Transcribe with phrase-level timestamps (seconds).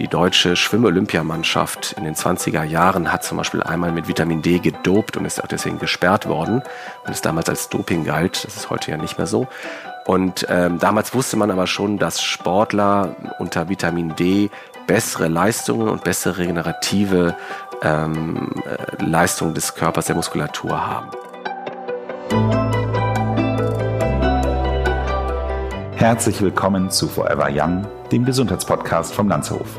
[0.00, 5.18] Die deutsche Schwimm-Olympiamannschaft in den 20er Jahren hat zum Beispiel einmal mit Vitamin D gedopt
[5.18, 6.62] und ist auch deswegen gesperrt worden
[7.04, 8.42] und es damals als Doping galt.
[8.46, 9.46] Das ist heute ja nicht mehr so.
[10.06, 14.48] Und ähm, damals wusste man aber schon, dass Sportler unter Vitamin D
[14.86, 17.36] bessere Leistungen und bessere regenerative
[17.82, 21.10] ähm, äh, Leistungen des Körpers, der Muskulatur haben.
[25.94, 29.78] Herzlich willkommen zu Forever Young, dem Gesundheitspodcast vom Landshof.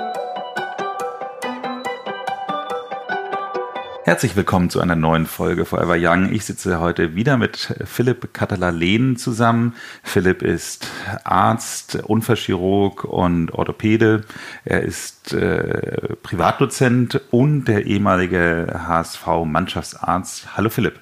[4.11, 6.33] Herzlich willkommen zu einer neuen Folge Forever Young.
[6.33, 9.73] Ich sitze heute wieder mit Philipp Katalalen zusammen.
[10.03, 10.85] Philipp ist
[11.23, 14.25] Arzt, Unfallchirurg und Orthopäde.
[14.65, 20.57] Er ist äh, Privatdozent und der ehemalige HSV-Mannschaftsarzt.
[20.57, 20.99] Hallo Philipp.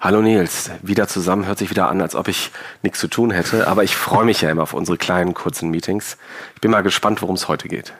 [0.00, 2.52] Hallo Nils, wieder zusammen hört sich wieder an, als ob ich
[2.84, 6.18] nichts zu tun hätte, aber ich freue mich ja immer auf unsere kleinen kurzen Meetings.
[6.54, 7.92] Ich bin mal gespannt, worum es heute geht.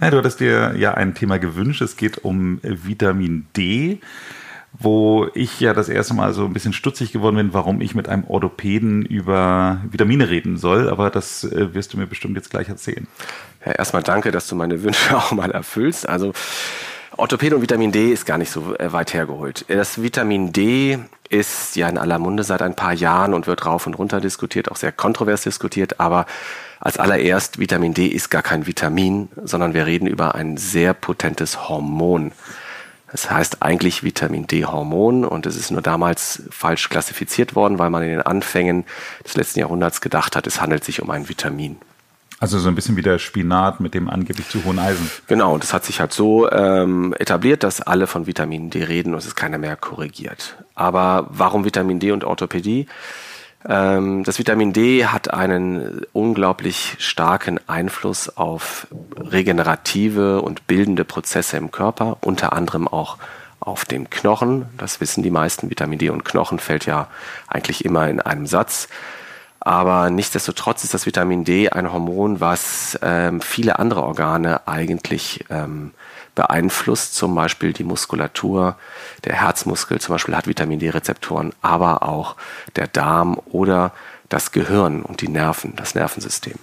[0.00, 1.80] Na, du hattest dir ja ein Thema gewünscht.
[1.80, 4.00] Es geht um Vitamin D,
[4.72, 8.08] wo ich ja das erste Mal so ein bisschen stutzig geworden bin, warum ich mit
[8.08, 10.88] einem Orthopäden über Vitamine reden soll.
[10.88, 13.06] Aber das äh, wirst du mir bestimmt jetzt gleich erzählen.
[13.64, 16.08] Ja, erstmal danke, dass du meine Wünsche auch mal erfüllst.
[16.08, 16.32] Also
[17.18, 19.64] Orthopäde und Vitamin D ist gar nicht so äh, weit hergeholt.
[19.66, 23.88] Das Vitamin D ist ja in aller Munde seit ein paar Jahren und wird rauf
[23.88, 26.26] und runter diskutiert, auch sehr kontrovers diskutiert, aber
[26.78, 31.68] als allererst, Vitamin D ist gar kein Vitamin, sondern wir reden über ein sehr potentes
[31.68, 32.30] Hormon.
[33.10, 38.04] Das heißt eigentlich Vitamin D-Hormon und es ist nur damals falsch klassifiziert worden, weil man
[38.04, 38.84] in den Anfängen
[39.24, 41.78] des letzten Jahrhunderts gedacht hat, es handelt sich um ein Vitamin.
[42.40, 45.10] Also so ein bisschen wie der Spinat mit dem angeblich zu hohen Eisen.
[45.26, 49.12] Genau, und das hat sich halt so ähm, etabliert, dass alle von Vitamin D reden
[49.12, 50.56] und es ist keiner mehr korrigiert.
[50.76, 52.86] Aber warum Vitamin D und Orthopädie?
[53.68, 61.72] Ähm, das Vitamin D hat einen unglaublich starken Einfluss auf regenerative und bildende Prozesse im
[61.72, 63.18] Körper, unter anderem auch
[63.58, 64.66] auf den Knochen.
[64.78, 65.70] Das wissen die meisten.
[65.70, 67.08] Vitamin D und Knochen fällt ja
[67.48, 68.88] eigentlich immer in einem Satz.
[69.68, 75.90] Aber nichtsdestotrotz ist das Vitamin D ein Hormon, was ähm, viele andere Organe eigentlich ähm,
[76.34, 78.78] beeinflusst, zum Beispiel die Muskulatur,
[79.24, 82.36] der Herzmuskel zum Beispiel hat Vitamin D-Rezeptoren, aber auch
[82.76, 83.92] der Darm oder
[84.30, 86.56] das Gehirn und die Nerven, das Nervensystem.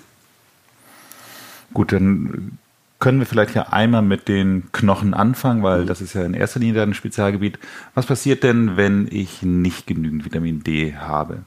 [1.76, 2.58] Gut, dann
[2.98, 6.60] können wir vielleicht ja einmal mit den Knochen anfangen, weil das ist ja in erster
[6.60, 7.60] Linie ein Spezialgebiet.
[7.94, 11.44] Was passiert denn, wenn ich nicht genügend Vitamin D habe?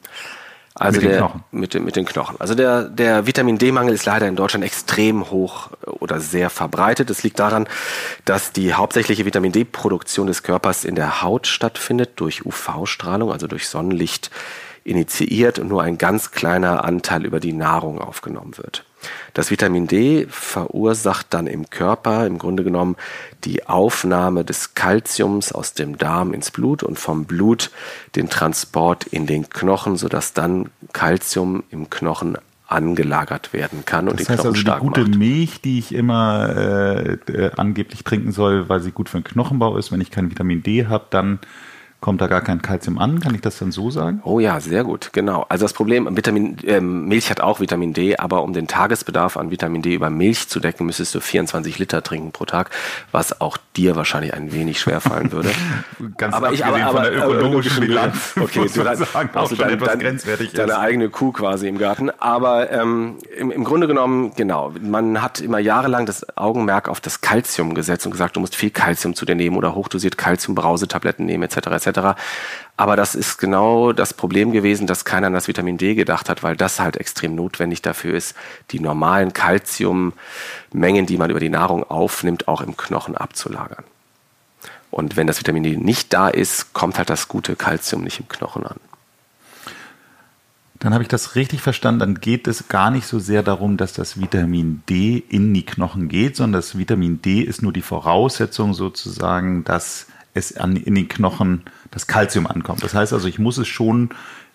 [0.78, 1.44] Also mit den Knochen.
[1.50, 2.36] Mit, mit den Knochen.
[2.38, 7.10] Also der, der Vitamin D-Mangel ist leider in Deutschland extrem hoch oder sehr verbreitet.
[7.10, 7.68] Das liegt daran,
[8.24, 13.68] dass die hauptsächliche Vitamin D-Produktion des Körpers in der Haut stattfindet, durch UV-Strahlung, also durch
[13.68, 14.30] Sonnenlicht
[14.84, 18.84] initiiert und nur ein ganz kleiner Anteil über die Nahrung aufgenommen wird.
[19.34, 22.96] Das Vitamin D verursacht dann im Körper im Grunde genommen
[23.44, 27.70] die Aufnahme des Kalziums aus dem Darm ins Blut und vom Blut
[28.16, 34.26] den Transport in den Knochen, sodass dann Kalzium im Knochen angelagert werden kann und das
[34.26, 35.18] den heißt Knochen also stark die gute macht.
[35.18, 39.78] Milch, die ich immer äh, äh, angeblich trinken soll, weil sie gut für den Knochenbau
[39.78, 41.38] ist, wenn ich kein Vitamin D habe, dann
[42.00, 43.18] kommt da gar kein Kalzium an.
[43.18, 44.20] Kann ich das dann so sagen?
[44.24, 45.44] Oh ja, sehr gut, genau.
[45.48, 49.50] Also das Problem, Vitamin, äh, Milch hat auch Vitamin D, aber um den Tagesbedarf an
[49.50, 52.70] Vitamin D über Milch zu decken, müsstest du 24 Liter trinken pro Tag,
[53.10, 55.50] was auch dir wahrscheinlich ein wenig schwer fallen würde.
[56.16, 58.34] Ganz aber ich, aber, aber, von der ökonomischen Bilanz.
[58.38, 60.78] Okay, du dann, sagen, auch schon dein, etwas dein, grenzwertig deine ist.
[60.78, 62.10] eigene Kuh quasi im Garten.
[62.18, 67.20] Aber ähm, im, im Grunde genommen, genau, man hat immer jahrelang das Augenmerk auf das
[67.20, 71.42] Kalzium gesetzt und gesagt, du musst viel Kalzium zu dir nehmen oder hochdosiert Kalziumbrausetabletten nehmen
[71.42, 71.66] etc.
[71.66, 71.87] etc.
[72.76, 76.44] Aber das ist genau das Problem gewesen, dass keiner an das Vitamin D gedacht hat,
[76.44, 78.36] weil das halt extrem notwendig dafür ist,
[78.70, 83.84] die normalen Kalziummengen, die man über die Nahrung aufnimmt, auch im Knochen abzulagern.
[84.90, 88.28] Und wenn das Vitamin D nicht da ist, kommt halt das gute Kalzium nicht im
[88.28, 88.76] Knochen an.
[90.78, 92.00] Dann habe ich das richtig verstanden.
[92.00, 96.08] Dann geht es gar nicht so sehr darum, dass das Vitamin D in die Knochen
[96.08, 101.08] geht, sondern das Vitamin D ist nur die Voraussetzung sozusagen, dass es an, in den
[101.08, 102.82] Knochen das Kalzium ankommt.
[102.82, 104.10] Das heißt also, ich muss es schon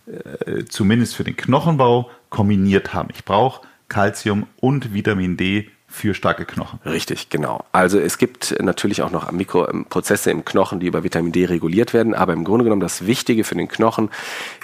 [0.05, 3.09] äh, zumindest für den Knochenbau kombiniert haben.
[3.13, 6.79] Ich brauche Kalzium und Vitamin D für starke Knochen.
[6.85, 7.65] Richtig, genau.
[7.71, 12.15] Also es gibt natürlich auch noch Mikroprozesse im Knochen, die über Vitamin D reguliert werden,
[12.15, 14.09] aber im Grunde genommen das Wichtige für den Knochen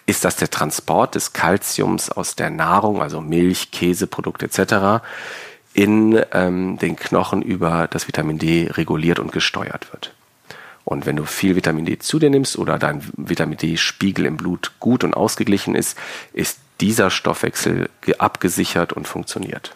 [0.07, 5.05] ist, dass der Transport des Kalziums aus der Nahrung, also Milch, Käseprodukte etc.,
[5.75, 10.15] in ähm, den Knochen über das Vitamin D reguliert und gesteuert wird.
[10.85, 14.71] Und wenn du viel Vitamin D zu dir nimmst oder dein Vitamin D-Spiegel im Blut
[14.79, 15.97] gut und ausgeglichen ist,
[16.33, 19.75] ist dieser Stoffwechsel abgesichert und funktioniert.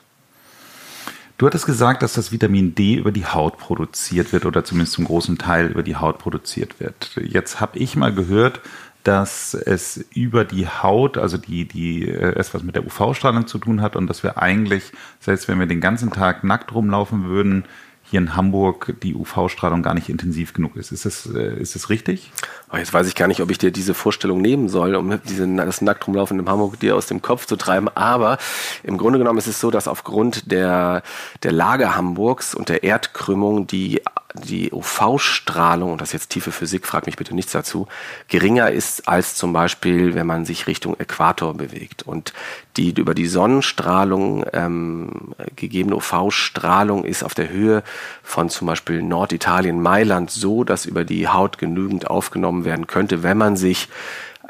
[1.38, 5.06] Du hattest gesagt, dass das Vitamin D über die Haut produziert wird oder zumindest zum
[5.06, 7.20] großen Teil über die Haut produziert wird.
[7.22, 8.62] Jetzt habe ich mal gehört,
[9.04, 13.82] dass es über die Haut, also die, die äh, es mit der UV-Strahlung zu tun
[13.82, 17.66] hat und dass wir eigentlich, selbst wenn wir den ganzen Tag nackt rumlaufen würden,
[18.04, 20.92] hier in Hamburg die UV-Strahlung gar nicht intensiv genug ist.
[20.92, 22.32] Ist das, äh, ist das richtig?
[22.72, 25.48] Oh, jetzt weiß ich gar nicht, ob ich dir diese Vorstellung nehmen soll, um diese,
[25.56, 27.90] das nackt rumlaufen in Hamburg dir aus dem Kopf zu treiben.
[27.96, 28.38] Aber
[28.84, 31.02] im Grunde genommen ist es so, dass aufgrund der,
[31.44, 34.02] der Lage Hamburgs und der Erdkrümmung die
[34.33, 37.88] die UV-Strahlung, und das ist jetzt tiefe Physik, frag mich bitte nichts dazu,
[38.27, 42.03] geringer ist als zum Beispiel, wenn man sich Richtung Äquator bewegt.
[42.03, 42.33] Und
[42.75, 47.83] die über die Sonnenstrahlung ähm, gegebene UV-Strahlung ist auf der Höhe
[48.24, 53.38] von zum Beispiel Norditalien, Mailand so, dass über die Haut genügend aufgenommen werden könnte, wenn
[53.38, 53.89] man sich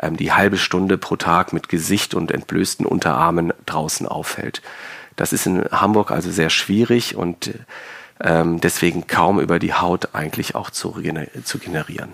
[0.02, 4.62] ähm, die halbe Stunde pro Tag mit Gesicht und entblößten Unterarmen draußen aufhält.
[5.16, 7.52] Das ist in Hamburg also sehr schwierig und
[8.24, 10.96] ähm, deswegen kaum über die Haut eigentlich auch zu,
[11.44, 12.14] zu generieren.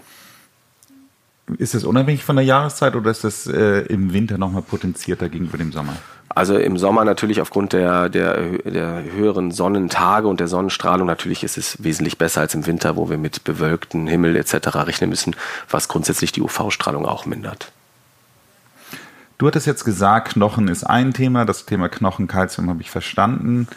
[1.57, 5.57] Ist das unabhängig von der Jahreszeit oder ist das äh, im Winter nochmal potenzierter gegenüber
[5.57, 5.95] dem Sommer?
[6.29, 11.57] Also im Sommer natürlich aufgrund der, der, der höheren Sonnentage und der Sonnenstrahlung natürlich ist
[11.57, 14.75] es wesentlich besser als im Winter, wo wir mit bewölktem Himmel etc.
[14.75, 15.35] rechnen müssen,
[15.69, 17.71] was grundsätzlich die UV-Strahlung auch mindert.
[19.39, 23.67] Du hattest jetzt gesagt, Knochen ist ein Thema, das Thema Knochenkalzium habe ich verstanden.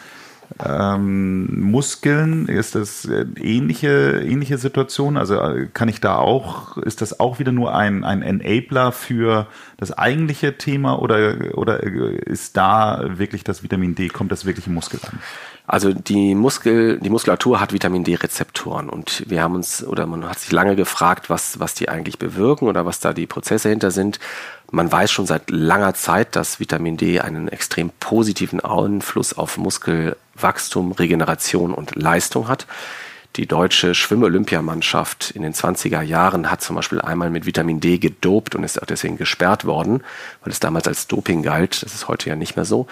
[0.63, 3.07] Ähm, Muskeln, ist das
[3.37, 5.17] ähnliche, ähnliche Situation?
[5.17, 9.47] Also äh, kann ich da auch, ist das auch wieder nur ein, ein Enabler für
[9.77, 14.73] das eigentliche Thema oder, oder ist da wirklich das Vitamin D, kommt das wirklich im
[14.73, 15.19] Muskel an?
[15.65, 20.39] Also die Muskel, die Muskulatur hat Vitamin D-Rezeptoren und wir haben uns oder man hat
[20.39, 24.19] sich lange gefragt, was, was die eigentlich bewirken oder was da die Prozesse hinter sind.
[24.75, 30.93] Man weiß schon seit langer Zeit, dass Vitamin D einen extrem positiven Einfluss auf Muskelwachstum,
[30.93, 32.65] Regeneration und Leistung hat.
[33.35, 38.55] Die deutsche Schwimm-Olympiamannschaft in den 20er Jahren hat zum Beispiel einmal mit Vitamin D gedopt
[38.55, 40.01] und ist auch deswegen gesperrt worden,
[40.43, 41.83] weil es damals als Doping galt.
[41.83, 42.87] Das ist heute ja nicht mehr so.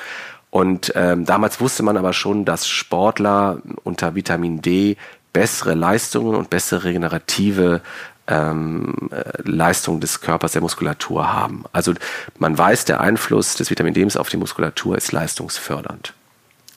[0.51, 4.97] Und ähm, damals wusste man aber schon, dass Sportler unter Vitamin D
[5.33, 7.81] bessere Leistungen und bessere regenerative
[8.27, 11.65] ähm, äh, Leistung des Körpers, der Muskulatur haben.
[11.71, 11.93] Also
[12.39, 16.13] man weiß, der Einfluss des Vitamin D auf die Muskulatur ist leistungsfördernd.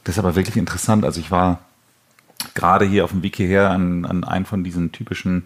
[0.05, 1.05] Das ist aber wirklich interessant.
[1.05, 1.61] Also ich war
[2.55, 5.45] gerade hier auf dem Weg hierher an, an einen von diesen typischen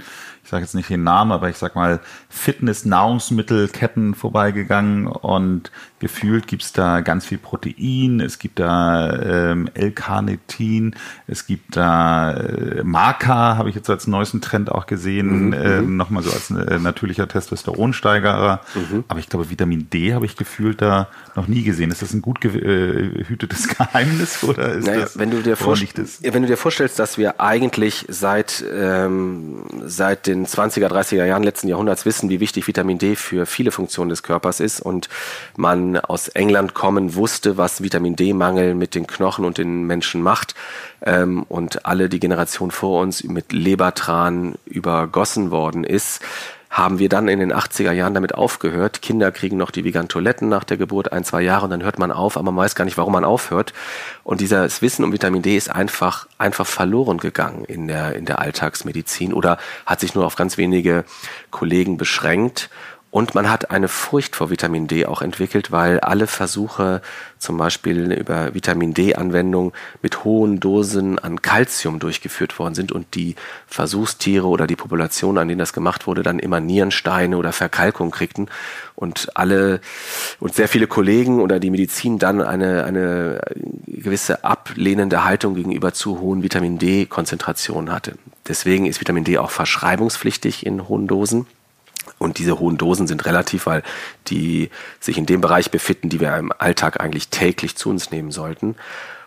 [0.49, 2.01] ich sage jetzt nicht den Namen, aber ich sag mal
[2.31, 9.13] Fitness-Nahrungsmittelketten vorbeigegangen und gefühlt gibt's da ganz viel Protein, es gibt da
[9.51, 10.97] ähm, L-Carnitin,
[11.27, 15.81] es gibt da äh, Marker, habe ich jetzt als neuesten Trend auch gesehen, mhm, äh,
[15.83, 15.99] mhm.
[15.99, 18.63] nochmal so als äh, natürlicher Testosteronsteigerer.
[18.75, 19.05] Mhm.
[19.09, 21.91] Aber ich glaube, Vitamin D habe ich gefühlt da noch nie gesehen.
[21.91, 26.43] Ist das ein gut gehütetes äh, Geheimnis oder ist naja, das wenn du dir wenn
[26.43, 31.69] du dir vorstellst, dass wir eigentlich seit ähm, seit den den 20er, 30er Jahren letzten
[31.69, 35.09] Jahrhunderts wissen, wie wichtig Vitamin D für viele Funktionen des Körpers ist und
[35.57, 40.55] man aus England kommen wusste, was Vitamin D-Mangel mit den Knochen und den Menschen macht
[41.03, 46.23] ähm, und alle die Generation vor uns mit Lebertran übergossen worden ist,
[46.71, 49.01] haben wir dann in den 80er Jahren damit aufgehört.
[49.01, 52.13] Kinder kriegen noch die Vigantoletten nach der Geburt ein, zwei Jahre und dann hört man
[52.13, 53.73] auf, aber man weiß gar nicht, warum man aufhört.
[54.23, 58.41] Und dieses Wissen um Vitamin D ist einfach, einfach verloren gegangen in der, in der
[58.41, 61.05] Alltagsmedizin oder hat sich nur auf ganz wenige
[61.51, 62.69] Kollegen beschränkt.
[63.11, 67.01] Und man hat eine Furcht vor Vitamin D auch entwickelt, weil alle Versuche,
[67.39, 69.73] zum Beispiel über Vitamin D-Anwendung
[70.03, 73.35] mit hohen Dosen an Calcium durchgeführt worden sind und die
[73.67, 78.51] Versuchstiere oder die Population, an denen das gemacht wurde, dann immer Nierensteine oder Verkalkung kriegten
[78.95, 79.81] und alle
[80.39, 83.41] und sehr viele Kollegen oder die Medizin dann eine, eine
[83.87, 88.19] gewisse ablehnende Haltung gegenüber zu hohen Vitamin D-Konzentrationen hatte.
[88.47, 91.47] Deswegen ist Vitamin D auch verschreibungspflichtig in hohen Dosen.
[92.19, 93.83] Und diese hohen Dosen sind relativ, weil
[94.29, 98.31] die sich in dem Bereich befinden, die wir im Alltag eigentlich täglich zu uns nehmen
[98.31, 98.77] sollten.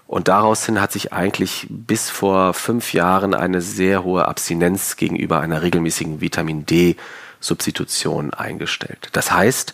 [0.08, 5.40] Und daraus hin hat sich eigentlich bis vor fünf Jahren eine sehr hohe Abstinenz gegenüber
[5.40, 6.98] einer regelmäßigen Vitamin D
[7.40, 9.10] Substitution eingestellt.
[9.14, 9.74] Das heißt,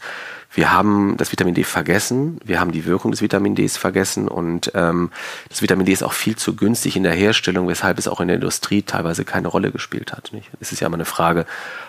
[0.52, 4.72] wir haben das Vitamin D vergessen, wir haben die Wirkung des Vitamin Ds vergessen und
[4.76, 5.12] ähm,
[5.50, 8.28] das Vitamin D ist auch viel zu günstig in der Herstellung, weshalb es auch in
[8.28, 10.32] der Industrie teilweise keine Rolle gespielt hat.
[10.34, 10.50] Nicht?
[10.60, 11.46] Es ist ja immer eine Frage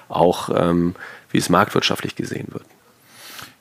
[0.09, 0.95] auch, ähm,
[1.31, 2.65] wie es marktwirtschaftlich gesehen wird.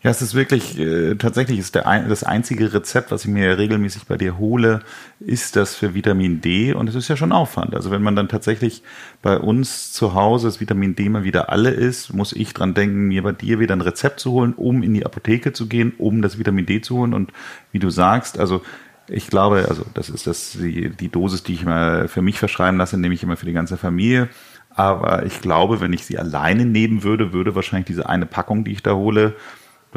[0.04, 3.58] Ja, es ist wirklich, äh, tatsächlich ist der ein, das einzige Rezept, was ich mir
[3.58, 4.82] regelmäßig bei dir hole,
[5.20, 7.74] ist das für Vitamin D und es ist ja schon Aufwand.
[7.74, 8.84] Also wenn man dann tatsächlich
[9.24, 13.08] bei uns zu Hause das Vitamin D mal wieder alle ist, muss ich dran denken,
[13.08, 16.22] mir bei dir wieder ein Rezept zu holen, um in die Apotheke zu gehen, um
[16.22, 17.34] das Vitamin D zu holen und
[17.72, 18.62] wie du sagst, also
[19.10, 22.78] ich glaube, also das ist das die, die Dosis, die ich mal für mich verschreiben
[22.78, 24.30] lasse, nehme ich immer für die ganze Familie.
[24.70, 28.74] Aber ich glaube, wenn ich sie alleine nehmen würde, würde wahrscheinlich diese eine Packung, die
[28.74, 29.34] ich da hole,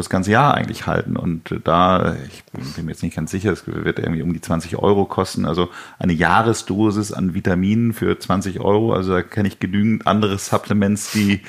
[0.01, 1.17] das ganze Jahr eigentlich halten.
[1.17, 4.77] Und da, ich bin mir jetzt nicht ganz sicher, es wird irgendwie um die 20
[4.77, 5.45] Euro kosten.
[5.45, 8.93] Also eine Jahresdosis an Vitaminen für 20 Euro.
[8.93, 11.43] Also da kenne ich genügend andere Supplements, die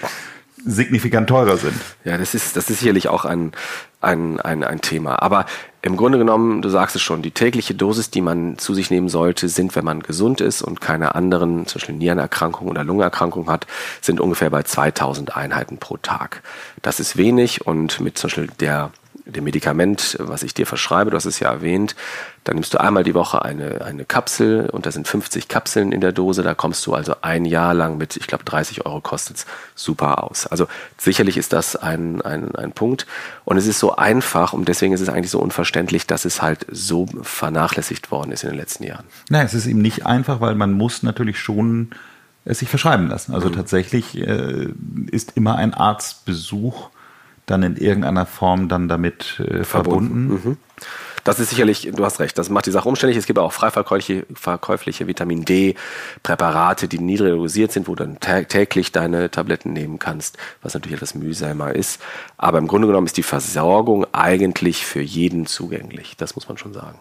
[0.66, 1.80] signifikant teurer sind.
[2.04, 3.52] Ja, das ist, das ist sicherlich auch ein,
[4.00, 5.22] ein, ein, ein Thema.
[5.22, 5.46] Aber
[5.82, 9.10] im Grunde genommen, du sagst es schon, die tägliche Dosis, die man zu sich nehmen
[9.10, 13.66] sollte, sind, wenn man gesund ist und keine anderen, zum Beispiel Nierenerkrankungen oder Lungenerkrankungen hat,
[14.02, 16.44] sind ungefähr bei 2000 Einheiten pro Tag.
[16.82, 18.92] Das ist wenig und mit zum Beispiel der
[19.26, 21.96] dem Medikament, was ich dir verschreibe, du hast es ja erwähnt,
[22.44, 26.02] dann nimmst du einmal die Woche eine, eine Kapsel und da sind 50 Kapseln in
[26.02, 26.42] der Dose.
[26.42, 30.48] Da kommst du also ein Jahr lang mit, ich glaube, 30 Euro kostet's super aus.
[30.48, 33.06] Also sicherlich ist das ein, ein, ein Punkt.
[33.46, 36.66] Und es ist so einfach und deswegen ist es eigentlich so unverständlich, dass es halt
[36.72, 39.06] so vernachlässigt worden ist in den letzten Jahren.
[39.30, 41.92] Nein, es ist eben nicht einfach, weil man muss natürlich schon
[42.44, 43.34] es sich verschreiben lassen.
[43.34, 43.54] Also mhm.
[43.54, 44.68] tatsächlich äh,
[45.12, 46.90] ist immer ein Arztbesuch
[47.52, 50.30] dann in irgendeiner Form dann damit äh, verbunden.
[50.30, 50.50] verbunden.
[50.50, 50.58] Mhm.
[51.24, 53.18] Das ist sicherlich, du hast recht, das macht die Sache umständlich.
[53.18, 58.92] Es gibt auch frei verkäufliche Vitamin D-Präparate, die niedrig dosiert sind, wo du dann täglich
[58.92, 62.02] deine Tabletten nehmen kannst, was natürlich etwas mühsamer ist.
[62.38, 66.18] Aber im Grunde genommen ist die Versorgung eigentlich für jeden zugänglich.
[66.18, 67.00] Das muss man schon sagen.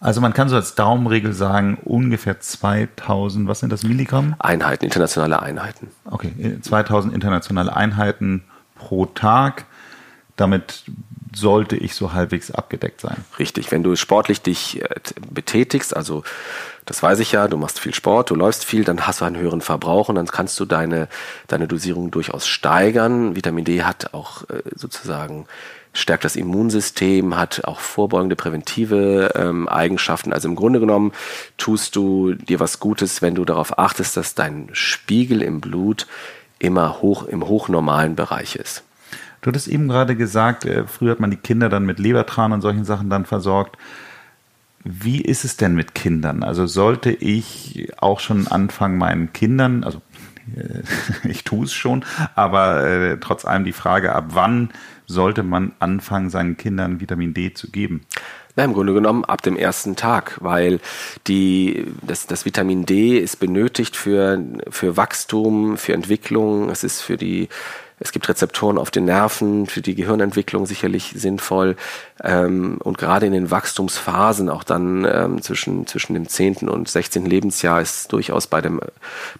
[0.00, 4.34] Also man kann so als Daumenregel sagen, ungefähr 2000, was sind das, Milligramm?
[4.38, 5.88] Einheiten, internationale Einheiten.
[6.04, 8.44] Okay, 2000 internationale Einheiten
[8.84, 9.64] pro Tag.
[10.36, 10.84] Damit
[11.34, 13.16] sollte ich so halbwegs abgedeckt sein.
[13.38, 14.88] Richtig, wenn du sportlich dich äh,
[15.30, 16.22] betätigst, also
[16.84, 19.38] das weiß ich ja, du machst viel Sport, du läufst viel, dann hast du einen
[19.38, 21.08] höheren Verbrauch und dann kannst du deine,
[21.48, 23.34] deine Dosierung durchaus steigern.
[23.34, 25.46] Vitamin D hat auch äh, sozusagen
[25.92, 30.32] stärkt das Immunsystem, hat auch vorbeugende präventive ähm, Eigenschaften.
[30.32, 31.12] Also im Grunde genommen
[31.56, 36.06] tust du dir was Gutes, wenn du darauf achtest, dass dein Spiegel im Blut
[36.64, 38.82] immer hoch im hochnormalen Bereich ist.
[39.40, 42.62] Du hattest eben gerade gesagt, äh, früher hat man die Kinder dann mit Lebertran und
[42.62, 43.76] solchen Sachen dann versorgt.
[44.82, 46.42] Wie ist es denn mit Kindern?
[46.42, 50.00] Also sollte ich auch schon anfangen, meinen Kindern, also
[50.56, 50.82] äh,
[51.28, 52.04] ich tue es schon,
[52.34, 54.70] aber äh, trotz allem die Frage, ab wann
[55.06, 58.02] sollte man anfangen, seinen Kindern Vitamin D zu geben?
[58.56, 60.80] Na, im Grunde genommen ab dem ersten Tag, weil
[61.26, 67.16] die, das, das Vitamin D ist benötigt für, für Wachstum, für Entwicklung, es ist für
[67.16, 67.48] die
[68.00, 71.76] es gibt Rezeptoren auf den Nerven, für die Gehirnentwicklung sicherlich sinnvoll.
[72.22, 76.68] Ähm, und gerade in den Wachstumsphasen, auch dann ähm, zwischen, zwischen dem 10.
[76.68, 77.24] und 16.
[77.24, 78.80] Lebensjahr, ist durchaus bei, dem,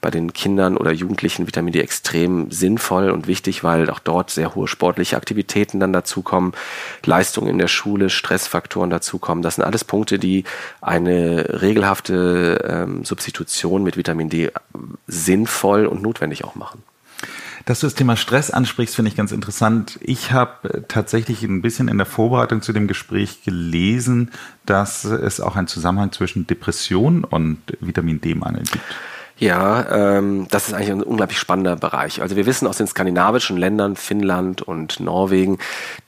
[0.00, 4.54] bei den Kindern oder Jugendlichen Vitamin D extrem sinnvoll und wichtig, weil auch dort sehr
[4.54, 6.52] hohe sportliche Aktivitäten dann dazukommen,
[7.04, 9.42] Leistungen in der Schule, Stressfaktoren dazukommen.
[9.42, 10.44] Das sind alles Punkte, die
[10.80, 14.52] eine regelhafte ähm, Substitution mit Vitamin D
[15.08, 16.82] sinnvoll und notwendig auch machen.
[17.64, 19.98] Dass du das Thema Stress ansprichst, finde ich ganz interessant.
[20.02, 24.30] Ich habe tatsächlich ein bisschen in der Vorbereitung zu dem Gespräch gelesen,
[24.66, 28.84] dass es auch einen Zusammenhang zwischen Depression und Vitamin D-Mangel gibt.
[29.44, 32.22] Ja, ähm, das ist eigentlich ein unglaublich spannender Bereich.
[32.22, 35.58] Also wir wissen aus den skandinavischen Ländern, Finnland und Norwegen,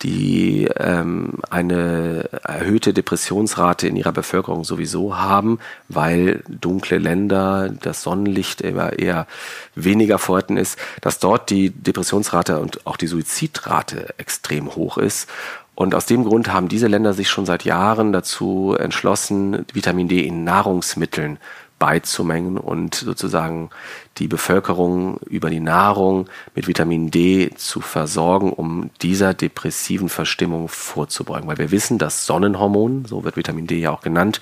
[0.01, 5.59] die ähm, eine erhöhte Depressionsrate in ihrer Bevölkerung sowieso haben,
[5.91, 9.27] weil dunkle Länder, das Sonnenlicht eher, eher
[9.75, 15.29] weniger vorhanden ist, dass dort die Depressionsrate und auch die Suizidrate extrem hoch ist.
[15.75, 20.23] Und aus dem Grund haben diese Länder sich schon seit Jahren dazu entschlossen, Vitamin D
[20.23, 21.37] in Nahrungsmitteln
[21.79, 23.71] beizumengen und sozusagen
[24.19, 31.49] die Bevölkerung über die Nahrung mit Vitamin D zu versorgen, um dieser depressiven Verstimmung vorzubeugen.
[31.49, 34.41] Weil wir wissen, das Sonnenhormon, so wird Vitamin D ja auch genannt,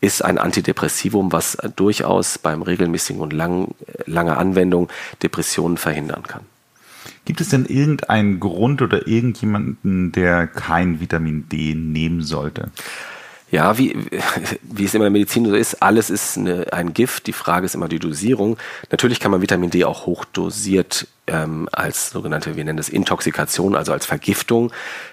[0.00, 3.74] ist ein Antidepressivum, was durchaus beim regelmäßigen und lang,
[4.06, 4.88] lange Anwendung
[5.22, 6.42] Depressionen verhindern kann.
[7.24, 12.70] Gibt es denn irgendeinen Grund oder irgendjemanden, der kein Vitamin D nehmen sollte?
[13.50, 13.96] Ja, wie,
[14.62, 17.26] wie es immer in der Medizin so ist, alles ist eine, ein Gift.
[17.26, 18.58] Die Frage ist immer die Dosierung.
[18.90, 23.92] Natürlich kann man Vitamin D auch hochdosiert ähm, als sogenannte, wir nennen das Intoxikation, also
[23.92, 24.70] als Vergiftung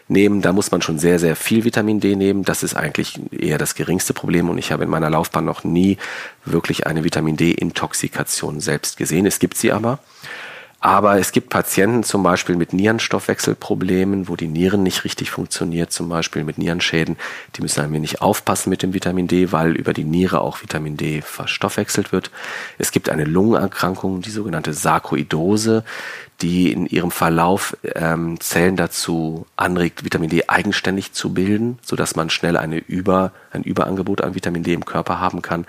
[0.08, 0.42] nehmen.
[0.42, 2.44] Da muss man schon sehr, sehr viel Vitamin D nehmen.
[2.44, 5.98] Das ist eigentlich eher das geringste Problem und ich habe in meiner Laufbahn noch nie
[6.44, 9.26] wirklich eine Vitamin D-Intoxikation selbst gesehen.
[9.26, 10.00] Es gibt sie aber.
[10.86, 16.10] Aber es gibt Patienten zum Beispiel mit Nierenstoffwechselproblemen, wo die Nieren nicht richtig funktioniert, zum
[16.10, 17.18] Beispiel mit Nierenschäden.
[17.56, 20.96] Die müssen ein wenig aufpassen mit dem Vitamin D, weil über die Niere auch Vitamin
[20.96, 22.30] D verstoffwechselt wird.
[22.78, 25.84] Es gibt eine Lungenerkrankung, die sogenannte Sarkoidose,
[26.44, 32.30] die in ihrem Verlauf ähm, Zellen dazu anregt, Vitamin D eigenständig zu bilden, sodass man
[32.30, 35.66] schnell eine Über, ein Überangebot an Vitamin D im Körper haben kann.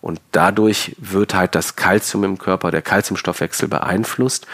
[0.00, 4.46] Und dadurch wird halt das Kalzium im Körper, der Kalziumstoffwechsel beeinflusst.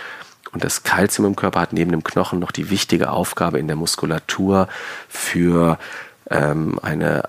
[0.52, 3.76] Und das Kalzium im Körper hat neben dem Knochen noch die wichtige Aufgabe in der
[3.76, 4.68] Muskulatur
[5.08, 5.78] für
[6.30, 7.28] ähm, eine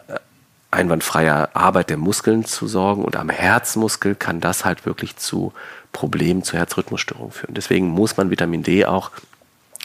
[0.71, 3.03] einwandfreie Arbeit der Muskeln zu sorgen.
[3.03, 5.53] Und am Herzmuskel kann das halt wirklich zu
[5.91, 7.53] Problemen, zu Herzrhythmusstörungen führen.
[7.53, 9.12] Deswegen muss man Vitamin D auch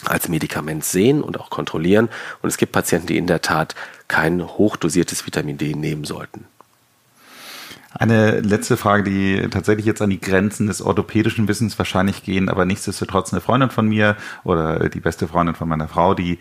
[0.05, 2.09] als Medikament sehen und auch kontrollieren.
[2.43, 3.75] Und es gibt Patienten, die in der Tat
[4.09, 6.47] kein hochdosiertes Vitamin D nehmen sollten.
[7.95, 12.65] Eine letzte Frage, die tatsächlich jetzt an die Grenzen des orthopädischen Wissens wahrscheinlich gehen, aber
[12.65, 16.39] nichtsdestotrotz eine Freundin von mir oder die beste Freundin von meiner Frau, die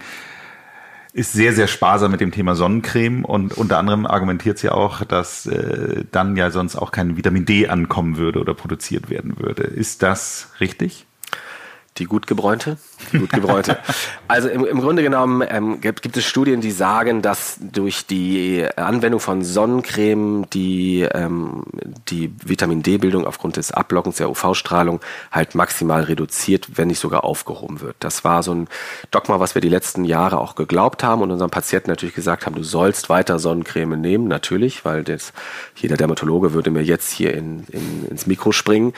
[1.14, 5.46] ist sehr, sehr sparsam mit dem Thema Sonnencreme und unter anderem argumentiert sie auch, dass
[5.46, 9.64] äh, dann ja sonst auch kein Vitamin D ankommen würde oder produziert werden würde.
[9.64, 11.06] Ist das richtig?
[11.98, 12.78] Die gut gebräunte?
[13.12, 13.78] Die gut gebräunte.
[14.30, 18.66] also im, im Grunde genommen ähm, gibt, gibt, es Studien, die sagen, dass durch die
[18.78, 21.64] Anwendung von Sonnencreme die, ähm,
[22.08, 27.82] die Vitamin D-Bildung aufgrund des Ablockens der UV-Strahlung halt maximal reduziert, wenn nicht sogar aufgehoben
[27.82, 27.98] wird.
[28.00, 28.70] Das war so ein
[29.12, 32.56] Dogma, was wir die letzten Jahre auch geglaubt haben und unseren Patienten natürlich gesagt haben,
[32.56, 35.34] du sollst weiter Sonnencreme nehmen, natürlich, weil das,
[35.76, 38.94] jeder Dermatologe würde mir jetzt hier in, in, ins Mikro springen.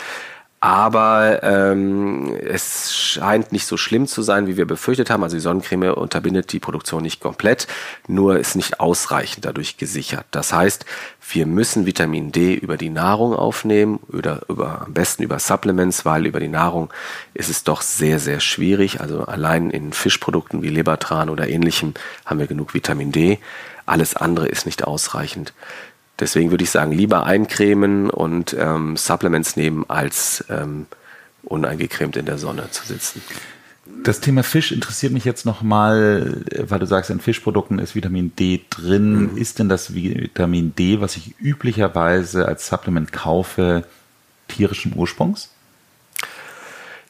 [0.64, 5.22] Aber ähm, es scheint nicht so schlimm zu sein, wie wir befürchtet haben.
[5.22, 7.68] Also die Sonnencreme unterbindet die Produktion nicht komplett,
[8.08, 10.26] nur ist nicht ausreichend dadurch gesichert.
[10.32, 10.86] Das heißt,
[11.32, 16.26] wir müssen Vitamin D über die Nahrung aufnehmen oder über, am besten über Supplements, weil
[16.26, 16.94] über die Nahrung
[17.34, 19.02] ist es doch sehr, sehr schwierig.
[19.02, 21.94] Also allein in Fischprodukten wie Lebertran oder ähnlichem
[22.24, 23.40] haben wir genug Vitamin D.
[23.86, 25.52] Alles andere ist nicht ausreichend.
[26.24, 30.86] Deswegen würde ich sagen, lieber eincremen und ähm, Supplements nehmen, als ähm,
[31.44, 33.22] uneingecremt in der Sonne zu sitzen.
[34.06, 38.62] Das Thema Fisch interessiert mich jetzt nochmal, weil du sagst, in Fischprodukten ist Vitamin D
[38.70, 39.34] drin.
[39.34, 39.38] Mhm.
[39.38, 43.84] Ist denn das Vitamin D, was ich üblicherweise als Supplement kaufe,
[44.48, 45.50] tierischen Ursprungs?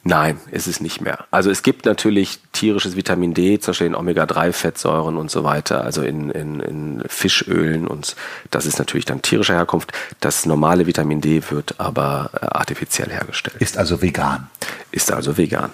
[0.06, 1.24] Nein, ist es nicht mehr.
[1.30, 6.02] Also es gibt natürlich tierisches Vitamin D, zum Beispiel in Omega-3-Fettsäuren und so weiter, also
[6.02, 8.14] in, in, in Fischölen und
[8.50, 9.92] das ist natürlich dann tierischer Herkunft.
[10.20, 13.56] Das normale Vitamin D wird aber äh, artifiziell hergestellt.
[13.60, 14.48] Ist also vegan.
[14.92, 15.70] Ist also vegan.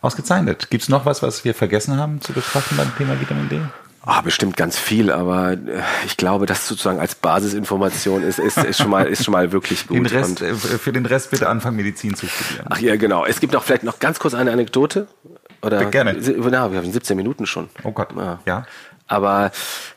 [0.00, 0.68] Ausgezeichnet.
[0.68, 3.60] Gibt es noch was, was wir vergessen haben zu betrachten beim Thema Vitamin D?
[4.06, 5.56] Ah, bestimmt ganz viel, aber äh,
[6.04, 9.86] ich glaube, das sozusagen als Basisinformation ist, ist, ist, schon, mal, ist schon mal wirklich
[9.86, 9.96] gut.
[9.96, 12.66] Den Rest, äh, für den Rest bitte anfangen, Medizin zu studieren.
[12.68, 13.24] Ach ja, genau.
[13.24, 15.06] Es gibt noch vielleicht noch ganz kurz eine Anekdote.
[15.62, 16.14] Oder, Gerne.
[16.14, 17.70] Na, wir haben 17 Minuten schon.
[17.82, 18.08] Oh Gott.
[18.14, 18.40] Ja.
[18.44, 18.66] ja.
[19.06, 19.50] Aber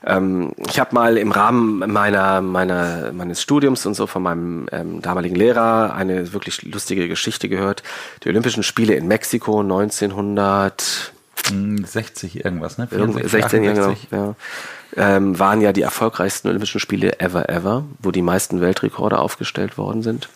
[0.06, 5.02] ähm, ich habe mal im Rahmen meiner, meiner, meines Studiums und so von meinem ähm,
[5.02, 7.84] damaligen Lehrer eine wirklich lustige Geschichte gehört.
[8.24, 11.14] Die Olympischen Spiele in Mexiko 1900
[11.48, 12.88] 60 irgendwas, ne?
[12.88, 13.96] 64, 16, ja, genau.
[14.12, 14.36] Ja.
[14.96, 20.02] Ähm, waren ja die erfolgreichsten Olympischen Spiele ever, ever, wo die meisten Weltrekorde aufgestellt worden
[20.02, 20.30] sind.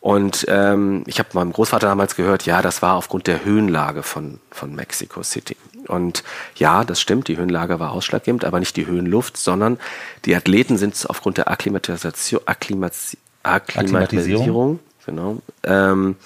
[0.00, 4.38] Und ähm, ich habe meinem Großvater damals gehört, ja, das war aufgrund der Höhenlage von,
[4.50, 5.56] von Mexico City.
[5.86, 6.24] Und
[6.56, 9.78] ja, das stimmt, die Höhenlage war ausschlaggebend, aber nicht die Höhenluft, sondern
[10.26, 16.16] die Athleten sind aufgrund der Akklimatisation, Akklimatisierung, Akklimatisierung genau, ähm,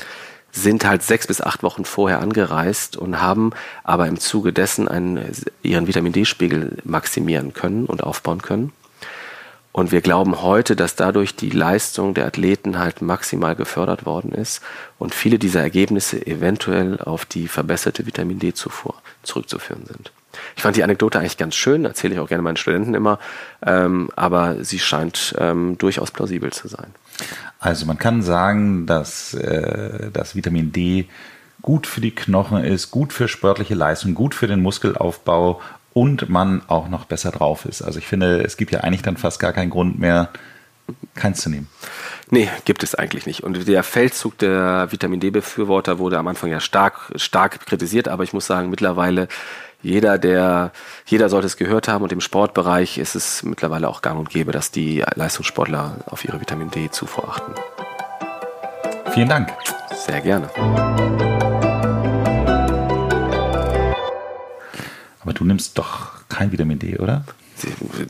[0.62, 3.53] sind halt sechs bis acht Wochen vorher angereist und haben
[3.85, 8.73] aber im Zuge dessen einen, ihren Vitamin D-Spiegel maximieren können und aufbauen können.
[9.71, 14.61] Und wir glauben heute, dass dadurch die Leistung der Athleten halt maximal gefördert worden ist
[14.99, 20.11] und viele dieser Ergebnisse eventuell auf die verbesserte Vitamin D-Zufuhr zurückzuführen sind.
[20.57, 23.18] Ich fand die Anekdote eigentlich ganz schön, erzähle ich auch gerne meinen Studenten immer,
[23.64, 26.94] ähm, aber sie scheint ähm, durchaus plausibel zu sein.
[27.59, 31.07] Also man kann sagen, dass äh, das Vitamin D
[31.62, 35.61] gut für die Knochen ist, gut für sportliche Leistung, gut für den Muskelaufbau
[35.92, 37.83] und man auch noch besser drauf ist.
[37.83, 40.31] Also ich finde, es gibt ja eigentlich dann fast gar keinen Grund mehr,
[41.14, 41.68] keins zu nehmen.
[42.31, 43.42] Nee, gibt es eigentlich nicht.
[43.42, 48.33] Und der Feldzug der Vitamin D-Befürworter wurde am Anfang ja stark, stark kritisiert, aber ich
[48.33, 49.28] muss sagen, mittlerweile
[49.83, 50.73] jeder, der,
[51.07, 54.51] jeder sollte es gehört haben und im Sportbereich ist es mittlerweile auch gang und gäbe,
[54.51, 57.55] dass die Leistungssportler auf ihre Vitamin D-Zufuhr achten.
[59.12, 59.53] Vielen Dank.
[59.95, 60.51] Sehr gerne.
[65.21, 67.25] Aber du nimmst doch kein Vitamin D, oder?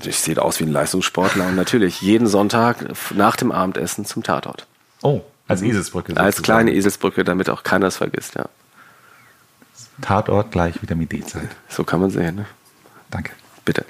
[0.05, 4.67] Ich sehe aus wie ein Leistungssportler und natürlich jeden Sonntag nach dem Abendessen zum Tatort.
[5.03, 6.13] Oh, als Eselsbrücke.
[6.13, 6.27] Sozusagen.
[6.27, 8.47] Als kleine Eselsbrücke, damit auch keiner es vergisst, ja.
[10.01, 11.49] Tatort gleich Vitamin D-Zeit.
[11.69, 12.37] So kann man sehen.
[12.37, 12.47] Ne?
[13.11, 13.33] Danke.
[13.65, 13.85] Bitte.